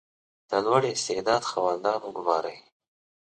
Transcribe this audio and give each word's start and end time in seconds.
•د 0.49 0.51
لوړ 0.65 0.81
استعداد 0.93 1.43
خاوندان 1.51 1.97
وګمارئ. 2.01 2.57